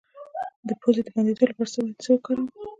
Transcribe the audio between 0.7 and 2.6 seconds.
پوزې د بندیدو لپاره باید څه وکاروم؟